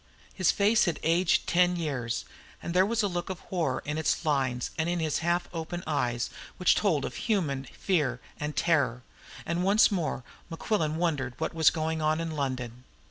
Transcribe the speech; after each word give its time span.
His 0.33 0.49
face 0.49 0.85
had 0.85 0.99
aged 1.03 1.45
by 1.45 1.51
ten 1.53 1.75
years, 1.75 2.25
and 2.59 2.73
there 2.73 2.87
was 2.87 3.03
a 3.03 3.07
look 3.07 3.29
of 3.29 3.39
horror 3.51 3.83
in 3.85 3.99
its 3.99 4.25
lines 4.25 4.71
and 4.75 4.89
in 4.89 4.99
his 4.99 5.19
half 5.19 5.47
open 5.53 5.83
eyes 5.85 6.31
which 6.57 6.73
told 6.73 7.05
of 7.05 7.13
human 7.15 7.65
fear 7.65 8.19
and 8.39 8.55
terror. 8.55 9.03
And 9.45 9.63
once 9.63 9.91
more 9.91 10.23
Mequillen 10.49 10.95
wondered 10.95 11.35
what 11.37 11.53
was 11.53 11.69
going 11.69 12.01
on 12.01 12.19
in 12.19 12.31
London. 12.31 12.83